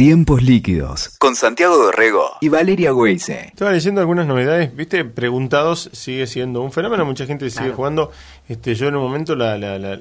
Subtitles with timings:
[0.00, 3.48] Tiempos líquidos con Santiago Dorrego y Valeria Weise.
[3.48, 8.10] Estaba leyendo algunas novedades, viste, preguntados sigue siendo un fenómeno, mucha gente sigue jugando.
[8.48, 9.52] Este, yo en un momento la,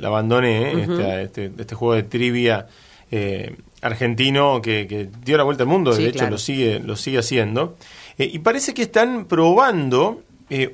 [0.08, 0.82] abandoné, ¿eh?
[0.84, 2.68] este, este, este, juego de trivia
[3.12, 7.76] eh, argentino que, dio la vuelta al mundo, de hecho lo sigue, lo sigue haciendo.
[8.18, 10.24] Eh, y parece que están probando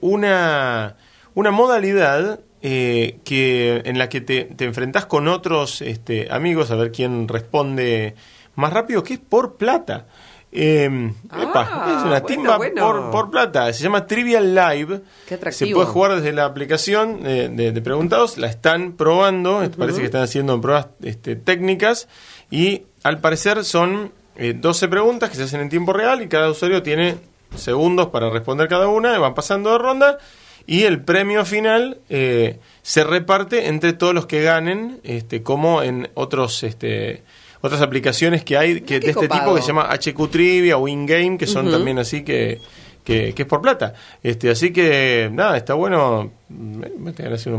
[0.02, 0.98] una,
[1.34, 6.92] una modalidad que en la que te, te enfrentás con otros este, amigos a ver
[6.92, 8.14] quién responde
[8.56, 10.06] más rápido que es por plata.
[10.58, 12.58] Eh, ah, es una timba
[13.12, 13.72] Por, plata.
[13.74, 15.02] Se llama Trivial Live.
[15.52, 18.38] Se puede jugar desde la aplicación de, preguntados.
[18.38, 19.62] La están probando.
[19.78, 22.08] Parece que están haciendo pruebas este, técnicas.
[22.50, 26.22] Y al parecer son 12 eh, preguntas que se hacen en tiempo real.
[26.22, 27.18] Y cada usuario tiene
[27.56, 29.18] segundos para responder cada una.
[29.20, 30.20] Van pasando de ronda.
[30.68, 35.02] Y el premio final eh, se reparte entre todos los que ganen.
[35.04, 36.64] Este, como en otros.
[36.64, 37.24] Este,
[37.66, 41.38] otras aplicaciones que hay que de este tipo que se llama HQ Trivia o InGame,
[41.38, 42.60] que son también así que,
[43.04, 43.94] que, es por plata.
[44.24, 46.32] Este, así que, nada, está bueno.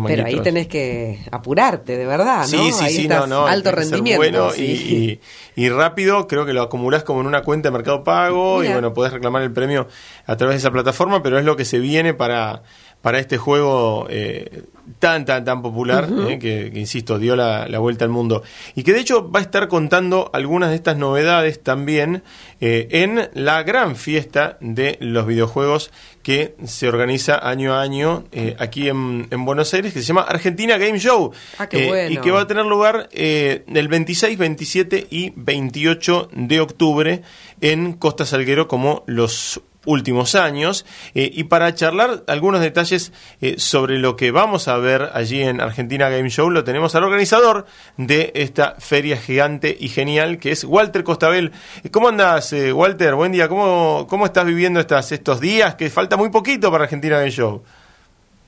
[0.07, 2.47] Pero ahí tenés que apurarte, de verdad, ¿no?
[2.47, 3.47] Sí, sí, sí, no, no.
[3.47, 4.19] Alto rendimiento.
[4.19, 5.21] Bueno y,
[5.55, 8.93] y, rápido, creo que lo acumulás como en una cuenta de Mercado Pago y bueno,
[8.93, 9.89] podés reclamar el premio
[10.27, 12.63] a través de esa plataforma, pero es lo que se viene para
[13.03, 14.65] para este juego eh,
[14.99, 18.43] tan, tan, tan popular, eh, que, insisto, dio la, vuelta al mundo.
[18.75, 22.23] Y que de hecho va a estar contando algunas de estas novedades también
[22.61, 25.91] eh, en la gran fiesta de los videojuegos
[26.23, 28.25] que se organiza año a año
[28.59, 31.33] aquí en, Buenos Aires, que se llama Argentina Game Show.
[31.59, 37.23] Ah, y que va a tener lugar el 26, 27 y 28 de octubre
[37.61, 40.85] en Costa Salguero como los últimos años.
[41.15, 45.61] Eh, y para charlar algunos detalles eh, sobre lo que vamos a ver allí en
[45.61, 47.65] Argentina Game Show, lo tenemos al organizador
[47.97, 51.53] de esta feria gigante y genial, que es Walter Costabel.
[51.83, 53.15] Eh, ¿Cómo andas, Walter?
[53.15, 53.49] Buen día.
[53.49, 55.77] ¿Cómo, ¿Cómo estás viviendo estas, estos días?
[55.77, 57.63] Que falta muy poquito para Argentina Game Show.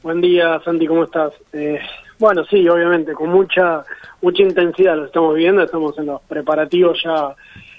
[0.03, 1.32] Buen día, Santi, ¿cómo estás?
[2.19, 3.84] bueno, sí, obviamente, con mucha
[4.21, 7.34] mucha intensidad lo estamos viviendo, estamos en los preparativos ya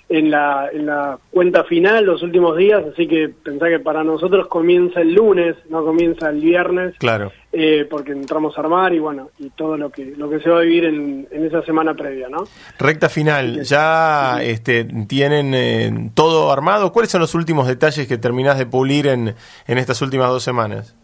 [0.09, 4.47] en la, en la cuenta final los últimos días, así que pensá que para nosotros
[4.47, 9.29] comienza el lunes, no comienza el viernes, claro, eh, porque entramos a armar y bueno,
[9.37, 12.27] y todo lo que lo que se va a vivir en, en esa semana previa,
[12.27, 12.45] ¿no?
[12.79, 16.91] Recta final, ya este, tienen eh, todo armado.
[16.91, 19.35] ¿Cuáles son los últimos detalles que terminás de pulir en,
[19.67, 20.95] en estas últimas dos semanas?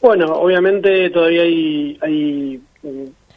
[0.00, 2.60] Bueno, obviamente todavía hay, hay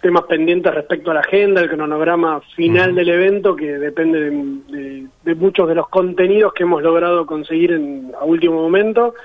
[0.05, 5.67] temas pendientes respecto a la agenda, el cronograma final del evento, que depende de, muchos
[5.67, 9.15] de los contenidos que hemos logrado conseguir en, a último momento.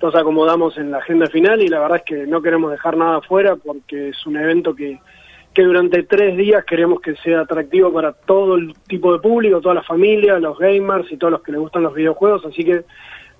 [0.00, 3.18] Nos acomodamos en la agenda final y la verdad es que no queremos dejar nada
[3.18, 4.98] afuera porque es un evento que,
[5.52, 9.74] que durante tres días queremos que sea atractivo para todo el tipo de público, toda
[9.74, 12.84] la familia, los gamers y todos los que les gustan los videojuegos, así que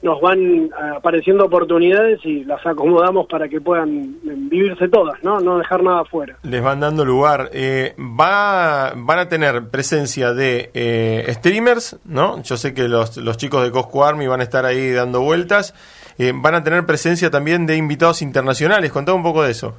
[0.02, 5.40] nos van apareciendo oportunidades y las acomodamos para que puedan vivirse todas, ¿no?
[5.40, 6.36] No dejar nada afuera.
[6.42, 7.50] Les van dando lugar.
[7.52, 12.42] Eh, va, van a tener presencia de eh, streamers, ¿no?
[12.42, 15.74] Yo sé que los, los chicos de Cosco Army van a estar ahí dando vueltas.
[16.18, 18.92] Eh, van a tener presencia también de invitados internacionales.
[18.92, 19.74] Contá un poco de eso.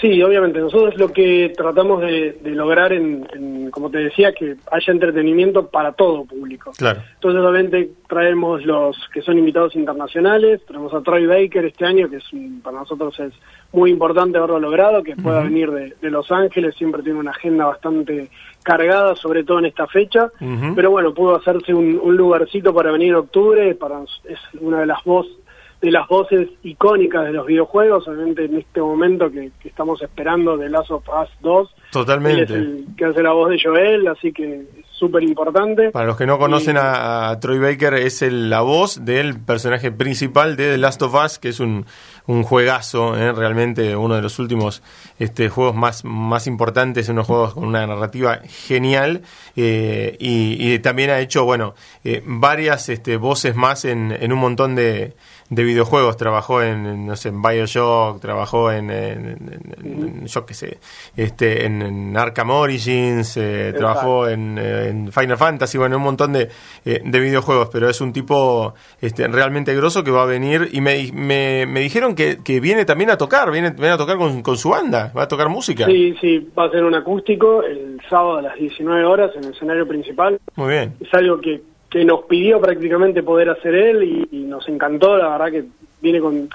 [0.00, 0.60] Sí, obviamente.
[0.60, 6.24] Nosotros lo que tratamos de, lograr, en, como te decía, que haya entretenimiento para todo
[6.24, 6.72] público.
[6.76, 7.00] Claro.
[7.14, 10.60] Entonces, obviamente, traemos los que son invitados internacionales.
[10.66, 12.24] Traemos a Troy Baker este año, que es
[12.62, 13.32] para nosotros es
[13.72, 16.74] muy importante haberlo logrado, que pueda venir de, Los Ángeles.
[16.76, 18.28] Siempre tiene una agenda bastante
[18.62, 20.30] cargada, sobre todo en esta fecha.
[20.74, 23.74] Pero bueno, pudo hacerse un, un, lugarcito para venir en octubre.
[23.74, 25.36] Para, es una de las voces
[25.80, 30.70] de las voces icónicas de los videojuegos, obviamente en este momento que, estamos esperando de
[30.70, 31.74] Last of Us 2.
[31.92, 32.42] Totalmente.
[32.44, 35.90] es el que hace la voz de Joel, así que es súper importante.
[35.90, 40.56] Para los que no conocen a, Troy Baker, es el, la voz del personaje principal
[40.56, 41.84] de The Last of Us, que es un,
[42.26, 43.32] un juegazo, ¿eh?
[43.32, 44.82] realmente uno de los últimos
[45.18, 49.22] este, juegos más, más importantes, unos juegos con una narrativa genial,
[49.54, 51.74] eh, y, también ha hecho, bueno,
[52.04, 55.14] eh, varias este, voces más en, en un montón de
[55.48, 60.78] de videojuegos, trabajó en, no sé, en Bioshock, trabajó en, yo qué sé,
[61.16, 66.48] este, en, Arkham Origins, eh, trabajó en, Final Fantasy, bueno, un montón de,
[66.84, 70.80] eh, de videojuegos, pero es un tipo este, realmente grosso que va a venir y
[70.80, 74.42] me, me, me dijeron que, que, viene también a tocar, viene, viene a tocar con,
[74.42, 75.86] con, su banda, va a tocar música.
[75.86, 79.52] Sí, sí, va a ser un acústico el sábado a las 19 horas en el
[79.52, 80.38] escenario principal.
[80.56, 80.94] Muy bien.
[81.00, 81.60] Es algo que
[81.90, 85.64] que nos pidió prácticamente poder hacer él y, nos encantó, la verdad que
[86.00, 86.48] viene con...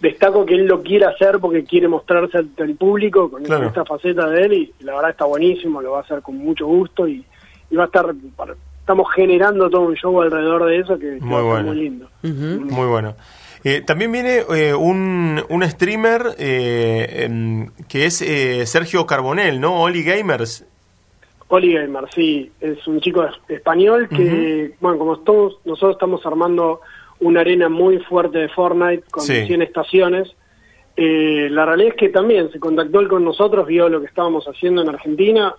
[0.00, 4.42] Destaco que él lo quiere hacer porque quiere mostrarse al, público con esta faceta de
[4.42, 7.24] él y la verdad está buenísimo, lo va a hacer con mucho gusto y,
[7.76, 8.14] va a estar
[8.78, 11.72] estamos generando todo un show alrededor de eso que, muy, bueno.
[11.72, 12.08] muy lindo.
[12.22, 13.16] Muy bueno.
[13.64, 18.18] Eh, también viene eh, un, un, streamer eh, que es
[18.68, 19.80] Sergio Carbonell, ¿no?
[19.80, 20.66] Oli Gamers.
[21.48, 22.50] Oli Gamers, sí.
[22.60, 26.80] Es un chico español que, bueno, como todos, nosotros estamos armando
[27.20, 30.34] una arena muy fuerte de Fortnite con 100 estaciones.
[30.96, 34.82] la realidad es que también se contactó él con nosotros, vio lo que estábamos haciendo
[34.82, 35.54] en Argentina.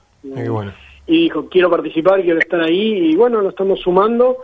[1.07, 3.11] Y dijo, quiero participar, quiero estar ahí.
[3.11, 4.37] Y bueno, lo estamos sumando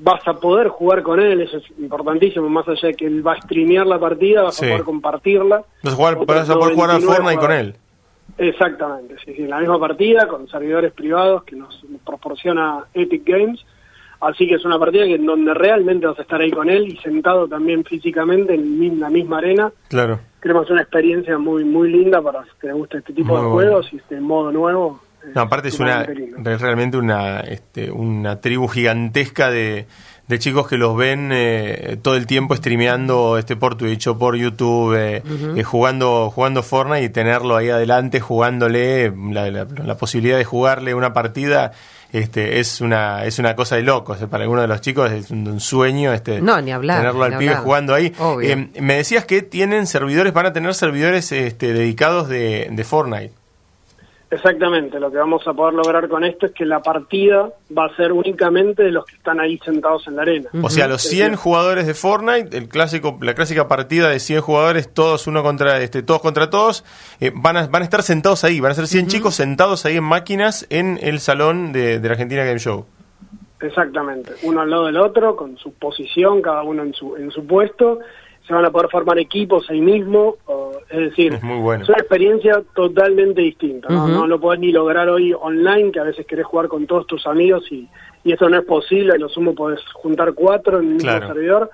[0.00, 3.34] vas a poder jugar con él, eso es importantísimo, más allá de que él va
[3.34, 5.62] a streamear la partida, vas a poder compartirla.
[5.82, 7.74] Vas a, jugar, vas a poder jugar al Fortnite con él.
[8.38, 13.64] Exactamente, sí, sí, la misma partida con servidores privados que nos proporciona Epic Games.
[14.20, 16.88] Así que es una partida que en donde realmente vas a estar ahí con él
[16.88, 19.72] y sentado también físicamente en la misma arena.
[19.88, 20.20] Claro.
[20.40, 23.48] Creo que es una experiencia muy muy linda para que le guste este tipo de
[23.48, 25.00] juegos y este modo nuevo.
[25.34, 29.86] No, aparte es una realmente una este, una tribu gigantesca de,
[30.30, 34.36] de chicos que los ven eh, todo el tiempo streameando este por Twitch o por
[34.36, 35.22] YouTube, eh,
[35.56, 41.72] eh, jugando jugando Fortnite y tenerlo ahí adelante jugándole la, posibilidad de jugarle una partida
[42.12, 44.18] este es una es una cosa de locos.
[44.30, 47.56] Para algunos de los chicos es un, sueño este no, ni hablar, tenerlo al pibe
[47.56, 48.12] jugando ahí.
[48.80, 53.39] Me decías que tienen servidores van a tener servidores este, dedicados de, de Fortnite
[54.30, 57.96] Exactamente, lo que vamos a poder lograr con esto es que la partida va a
[57.96, 60.48] ser únicamente de los que están ahí sentados en la arena.
[60.62, 64.94] O sea, los 100 jugadores de Fortnite, el clásico, la clásica partida de 100 jugadores,
[64.94, 66.84] todos uno contra este, todos contra todos,
[67.18, 69.96] eh, van, a, van a estar sentados ahí, van a ser 100 chicos sentados ahí
[69.96, 72.86] en máquinas en el salón de, de la Argentina Game Show.
[73.60, 77.44] Exactamente, uno al lado del otro, con su posición, cada uno en su, en su
[77.44, 77.98] puesto,
[78.46, 80.36] se van a poder formar equipos ahí mismo,
[80.90, 84.26] es decir, es, una experiencia totalmente distinta, ¿no?
[84.26, 87.64] lo podés ni lograr hoy online, que a veces querés jugar con todos tus amigos
[87.70, 87.88] y,
[88.24, 91.70] y eso no es posible, lo sumo podés juntar cuatro en el mismo servidor,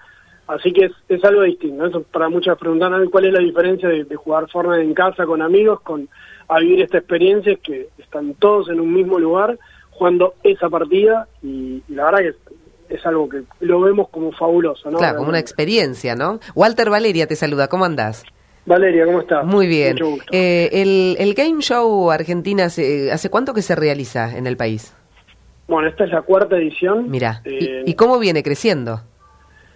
[0.48, 4.50] así que es, algo distinto, eso para muchas preguntan cuál es la diferencia de, jugar
[4.50, 6.08] Fortnite en casa con amigos, con
[6.48, 9.58] a vivir esta experiencia, es que están todos en un mismo lugar
[9.92, 14.90] jugando esa partida y, y la verdad que es algo que lo vemos como fabuloso,
[14.90, 14.98] ¿no?
[14.98, 16.38] Claro, como una experiencia, ¿no?
[16.54, 18.24] Walter Valeria te saluda, ¿cómo andás?
[18.66, 19.46] Valeria, ¿cómo estás?
[19.46, 19.96] Muy bien.
[20.32, 24.92] Eh, el, el, Game Show Argentina, ¿hace, ¿hace cuánto que se realiza en el país?
[25.68, 27.08] Bueno, esta es la cuarta edición.
[27.08, 29.00] Mira, ¿Y, cómo viene creciendo?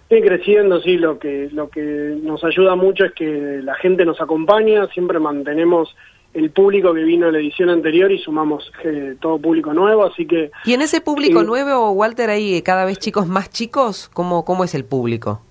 [0.09, 1.81] Viene creciendo, sí, lo que, lo que
[2.21, 5.95] nos ayuda mucho es que la gente nos acompaña, siempre mantenemos
[6.33, 10.25] el público que vino a la edición anterior y sumamos eh, todo público nuevo, así
[10.25, 10.51] que...
[10.65, 14.09] ¿Y en ese público nuevo, Walter, hay cada vez chicos más chicos?
[14.13, 15.41] ¿Cómo, cómo es el público?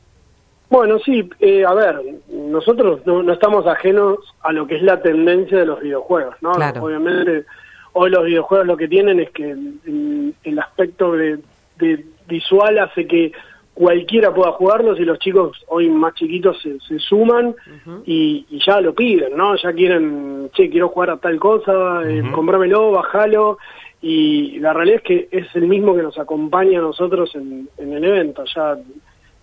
[0.71, 2.01] Bueno, sí, eh, a ver,
[2.51, 6.53] nosotros no, estamos ajenos a lo que es la tendencia de los videojuegos, ¿no?
[6.81, 7.45] Obviamente,
[7.93, 11.41] hoy los videojuegos lo que tienen es que el, aspecto de
[12.27, 13.33] visual hace que
[13.81, 17.55] cualquiera pueda jugarlos y los chicos hoy más chiquitos se, suman
[18.05, 19.57] y, ya lo piden, ¿no?
[19.57, 23.57] Ya quieren, che, quiero jugar a tal cosa, eh, comprámelo, bájalo.
[24.03, 28.05] Y la realidad es que es el mismo que nos acompaña a nosotros en, el
[28.05, 28.45] evento.
[28.55, 28.77] Ya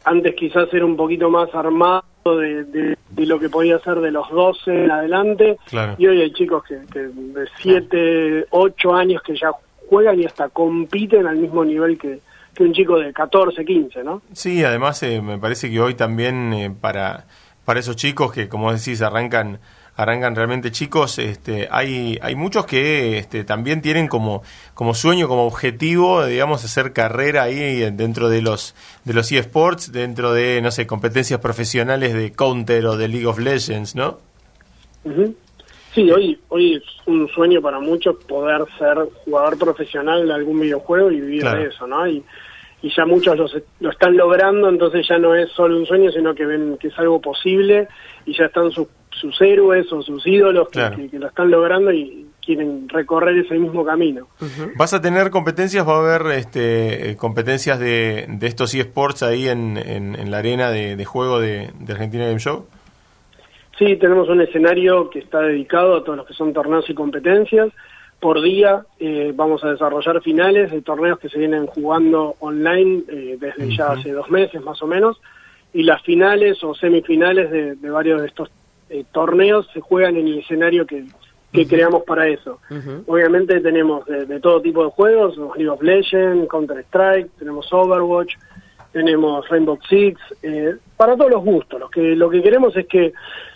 [0.06, 2.04] antes quizás era un poquito más armado
[2.36, 5.58] de, lo que podía ser de los 12 en adelante.
[5.98, 9.52] Y hoy hay chicos que, de 7, 8 años que ya
[9.90, 12.20] juegan y hasta compiten al mismo nivel que,
[12.54, 14.22] que un chico de 14, 15, ¿no?
[14.34, 17.26] Sí, además eh, me parece que hoy también eh, para,
[17.66, 19.60] para esos chicos que, como decís, arrancan
[19.98, 24.44] arrancan realmente chicos, este, hay, hay muchos que este, también tienen como,
[24.76, 28.76] como sueño, como objetivo, digamos, hacer carrera ahí dentro de los,
[29.06, 33.40] de los eSports, dentro de, no sé, competencias profesionales de Counter o de League of
[33.40, 34.20] Legends, ¿no?
[35.96, 41.12] Sí, hoy, hoy es un sueño para muchos poder ser jugador profesional de algún videojuego
[41.12, 42.08] y vivir de eso, ¿no?
[42.08, 42.24] Y,
[42.84, 43.36] y ya muchos
[43.80, 47.00] lo, están logrando, entonces ya no es solo un sueño, sino que ven que es
[47.00, 47.88] algo posible
[48.26, 52.88] y ya están sus, sus héroes o sus ídolos que, lo están logrando y quieren
[52.88, 54.28] recorrer ese mismo camino.
[54.78, 55.88] ¿Vas a tener competencias?
[55.88, 61.04] ¿Va a haber este, competencias de, de estos eSports ahí en, en, la arena de,
[61.06, 62.66] juego de, de Argentina Game Show?
[63.78, 67.70] Sí, tenemos un escenario que está dedicado a todos los que son torneos y competencias.
[68.20, 73.38] Por día eh, vamos a desarrollar finales de torneos que se vienen jugando online eh,
[73.40, 75.22] desde ya hace dos meses más o menos.
[75.74, 78.50] Y las finales o semifinales de, varios de estos
[78.90, 81.06] eh, torneos se juegan en el escenario que,
[81.68, 82.60] creamos para eso.
[83.08, 88.36] Obviamente tenemos de, todo tipo de juegos, League of Legends, Counter-Strike, tenemos Overwatch,
[88.92, 90.20] tenemos Rainbow Six,
[90.98, 91.80] para todos los gustos.
[91.80, 93.12] Lo que, lo que queremos es que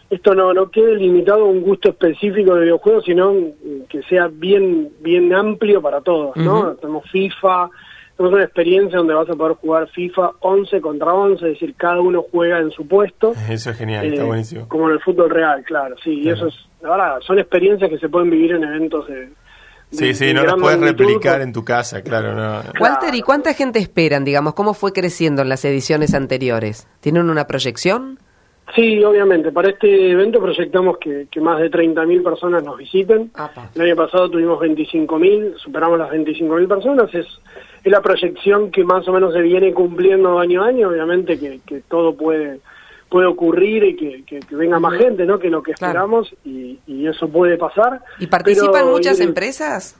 [0.09, 3.33] esto no, no quede limitado a un gusto específico de videojuegos, sino
[3.87, 6.73] que sea bien, bien amplio para todos, ¿no?
[6.75, 7.69] Tenemos FIFA,
[8.21, 11.99] tenemos una experiencia donde vas a poder jugar FIFA 11 contra 11, es decir, cada
[12.01, 13.33] uno juega en su puesto.
[13.49, 14.67] Eso es genial, está eh, buenísimo.
[14.67, 17.97] Como en el fútbol real, claro, sí, y eso es, la verdad, son experiencias que
[17.97, 19.29] se pueden vivir en eventos de...
[19.91, 22.61] Sí, de- sí, de no las puedes magnitud, replicar con- en tu casa, claro, no.
[22.79, 24.53] Walter, ¿y cuánta gente esperan, digamos?
[24.53, 26.87] ¿Cómo fue creciendo en las ediciones anteriores?
[27.01, 28.17] ¿Tienen una proyección?
[28.75, 29.51] Sí, obviamente.
[29.51, 33.29] Para este evento proyectamos que, que más de 30.000 personas nos visiten.
[33.33, 33.69] Apa.
[33.75, 37.13] El año pasado tuvimos 25.000, superamos las 25.000 personas.
[37.13, 37.25] Es,
[37.83, 40.89] es la proyección que más o menos se viene cumpliendo año a año.
[40.89, 42.59] Obviamente que, que todo puede
[43.09, 45.37] puede ocurrir y que, que- que venga más gente ¿no?
[45.37, 45.91] que lo que Claro.
[45.91, 47.99] esperamos y, y eso puede pasar.
[48.19, 49.99] ¿Y participan Pero muchas empresas?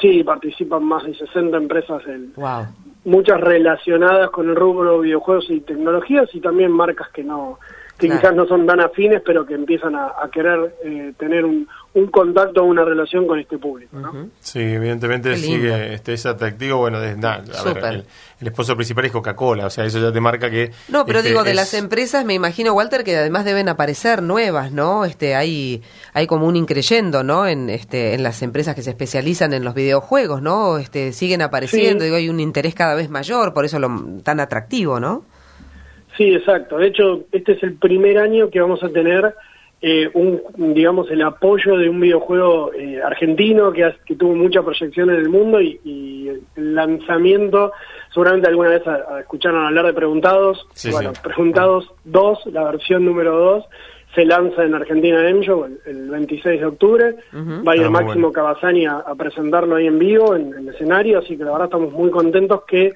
[0.00, 2.66] Sí, participan más de 60 empresas en, Wow.
[3.06, 7.58] muchas relacionadas con el rubro videojuegos y tecnologías y también marcas que no
[7.98, 8.20] que Claro.
[8.20, 12.06] quizás no son tan afines pero que empiezan a, a querer eh, tener un, un
[12.06, 14.28] contacto o una relación con este público ¿no?
[14.38, 16.78] Sí, evidentemente sigue, este, es atractivo.
[16.78, 17.40] Bueno, de, a
[17.74, 18.04] ver, el,
[18.40, 20.70] el sponsor principal es Coca-Cola, o sea, eso ya te marca que.
[20.88, 24.22] No, pero este, digo, de es- las empresas me imagino, Walter, que además deben aparecer
[24.22, 25.04] nuevas, ¿no?
[25.04, 25.82] Este, hay,
[26.14, 27.46] hay como un increyendo, ¿no?
[27.48, 30.78] En, este, en las empresas que se especializan en los videojuegos, ¿no?
[30.78, 32.04] Este, siguen apareciendo, Sí.
[32.04, 33.90] digo, hay un interés cada vez mayor, por eso lo
[34.22, 35.24] tan atractivo, ¿no?
[36.18, 36.76] Sí, exacto.
[36.76, 39.34] De hecho, este es el primer año que vamos a tener
[39.80, 40.42] eh, un,
[40.74, 45.16] digamos, el apoyo de un videojuego eh, argentino que, ha- que tuvo mucha proyección en
[45.16, 47.72] el mundo y, y el lanzamiento,
[48.12, 50.66] seguramente alguna vez a- a- escucharon hablar de Preguntados.
[50.74, 51.20] Sí, bueno, sí.
[51.22, 53.64] Preguntados 2, la versión número 2,
[54.16, 57.14] se lanza en Argentina Game Show el, el 26 de octubre.
[57.32, 58.32] Va a ir Ah, Máximo bueno.
[58.32, 61.66] Cavazani a, a presentarlo ahí en vivo, en, en el escenario, así que la verdad
[61.66, 62.92] estamos muy contentos que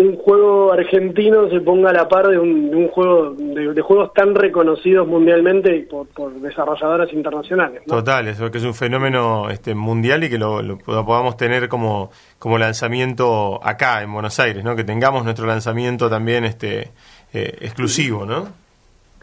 [0.00, 3.82] un juego argentino se ponga a la par de un, de un juego de, de
[3.82, 7.82] juegos tan reconocidos mundialmente por, por desarrolladoras internacionales.
[7.86, 7.96] ¿no?
[7.96, 12.10] Total, eso que es un fenómeno este, mundial y que lo, lo podamos tener como,
[12.38, 14.74] como lanzamiento acá en Buenos Aires, ¿no?
[14.74, 16.90] Que tengamos nuestro lanzamiento también este
[17.34, 18.48] eh, exclusivo, ¿no?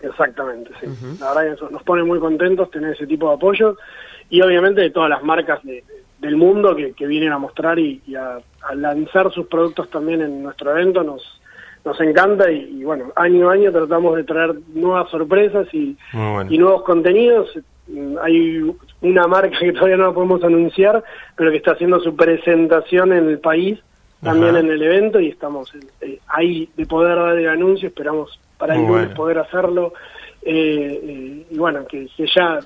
[0.01, 0.87] Exactamente, sí.
[1.19, 3.75] La verdad que eso nos pone muy contentos tener ese tipo de apoyo
[4.29, 5.83] y obviamente de todas las marcas de-
[6.19, 10.21] del mundo que, que vienen a mostrar y, y a, a lanzar sus productos también
[10.21, 11.39] en nuestro evento nos
[11.85, 16.33] nos encanta y, y, bueno, año a año tratamos de traer nuevas sorpresas y, Muy
[16.33, 16.51] bueno.
[16.51, 17.49] y nuevos contenidos.
[17.87, 18.71] Mm, Hay
[19.01, 21.01] una marca que todavía no la podemos anunciar,
[21.37, 23.79] pero que está haciendo su presentación en el país,
[24.21, 24.59] también Ajá.
[24.59, 25.71] en el evento, y estamos
[26.01, 29.13] eh, ahí de poder dar el anuncio, esperamos para el bueno.
[29.13, 29.93] poder hacerlo.
[30.41, 32.59] eh, eh, y bueno, que, que ya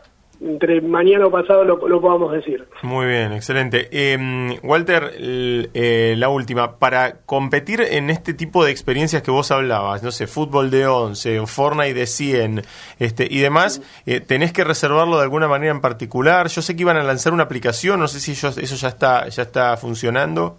[0.43, 2.65] entre mañana o pasado lo, lo podamos decir.
[2.81, 3.87] Muy bien, excelente.
[3.91, 6.77] Eh, Walter, eh, la última.
[6.79, 11.39] Para competir en este tipo de experiencias que vos hablabas, no sé, fútbol de 11
[11.39, 12.61] o Fortnite de 100
[12.99, 16.47] este, y demás, eh, ¿tenés que reservarlo de alguna manera en particular?
[16.47, 19.27] Yo sé que iban a lanzar una aplicación, no sé si yo- eso ya está,
[19.29, 20.57] ya está funcionando.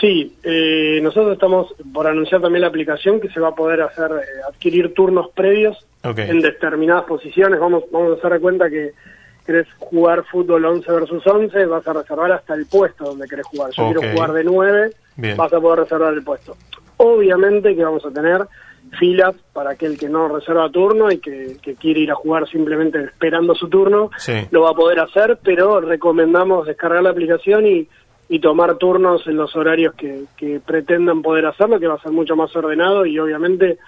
[0.00, 4.10] Sí, eh, nosotros estamos por anunciar también la aplicación que se va a poder hacer
[4.12, 7.58] eh, adquirir turnos previos En determinadas posiciones.
[7.60, 8.92] Vamos, vamos a hacer cuenta que
[9.44, 13.70] querés jugar fútbol 11 versus 11, vas a reservar hasta el puesto donde querés jugar.
[13.72, 13.92] Yo Ok.
[13.98, 15.36] quiero jugar de 9, Bien.
[15.36, 16.54] vas a poder reservar el puesto.
[16.98, 18.42] Obviamente que vamos a tener
[18.98, 23.02] filas para aquel que no reserva turno y que, que quiere ir a jugar simplemente
[23.04, 24.32] esperando su turno, Sí.
[24.50, 27.86] lo va a poder hacer, pero recomendamos descargar la aplicación y,
[28.30, 32.12] y tomar turnos en los horarios que, que pretendan poder hacerlo, que va a ser
[32.12, 33.78] mucho más ordenado y obviamente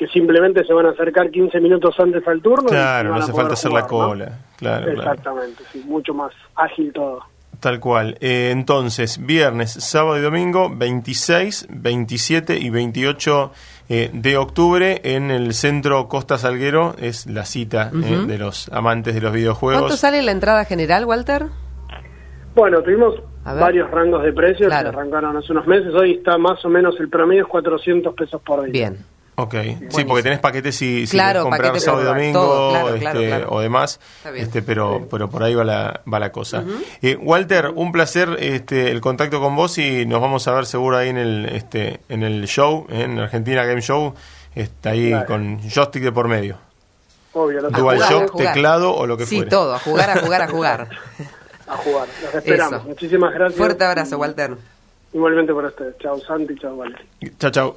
[0.00, 2.68] que simplemente se van a acercar 15 minutos antes al turno.
[2.68, 4.38] y Claro, no hace falta hacer la cola.
[4.56, 4.98] Claro, claro.
[4.98, 7.20] Exactamente, sí, mucho más ágil todo.
[7.60, 8.16] Tal cual.
[8.22, 13.52] Eh, entonces, viernes, sábado y domingo, 26, 27 y 28
[13.90, 16.94] eh, de octubre en el centro Costa Salguero.
[16.98, 19.82] Es la cita eh, de los amantes de los videojuegos.
[19.82, 21.44] ¿Cuánto sale la entrada general, Walter?
[22.54, 24.92] Bueno, tuvimos varios rangos de precios Claro.
[24.92, 25.92] que arrancaron hace unos meses.
[25.94, 28.72] Hoy está más o menos el promedio es 400 pesos por día.
[28.72, 29.10] Bien.
[29.42, 29.54] Ok,
[29.90, 33.00] sí, porque tenés paquetes si, si Claro, querés comprar sábado y domingo todo, claro, este,
[33.00, 33.46] claro, claro.
[33.50, 34.44] o demás, Está bien.
[34.46, 36.64] este, pero, pero por ahí va la, va la cosa.
[37.02, 40.96] Eh, Walter, un placer este, el contacto con vos y nos vamos a ver seguro
[40.96, 44.14] ahí en el, este, en el show, en Argentina Game Show,
[44.54, 46.58] está ahí con joystick de por medio.
[47.32, 49.50] Obvio, Dual jugar, shock, teclado o lo que Sí, fuere.
[49.50, 50.88] todo, a jugar, a jugar, a jugar.
[51.68, 52.08] a jugar.
[52.24, 52.80] Los esperamos.
[52.80, 52.88] Eso.
[52.88, 53.56] Muchísimas gracias.
[53.56, 54.56] Fuerte abrazo, Walter.
[55.12, 55.96] Igualmente por ustedes.
[55.98, 57.04] Chao Santi, chao Valeria.
[57.38, 57.76] Chao, chao.